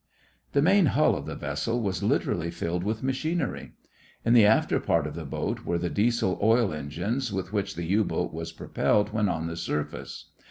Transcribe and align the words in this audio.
The 0.53 0.63
main 0.63 0.87
hull 0.87 1.15
of 1.15 1.27
the 1.27 1.35
vessel 1.35 1.79
was 1.79 2.01
literally 2.01 2.49
filled 2.49 2.83
with 2.83 3.03
machinery. 3.03 3.73
In 4.25 4.33
the 4.33 4.47
after 4.47 4.79
part 4.79 5.05
of 5.05 5.13
the 5.13 5.25
boat 5.25 5.63
were 5.63 5.77
the 5.77 5.91
Diesel 5.91 6.39
oil 6.41 6.73
engines 6.73 7.31
with 7.31 7.53
which 7.53 7.75
the 7.75 7.83
U 7.85 8.03
boat 8.03 8.33
was 8.33 8.51
propelled 8.51 9.13
when 9.13 9.29
on 9.29 9.45
the 9.45 9.55
surface. 9.55 10.31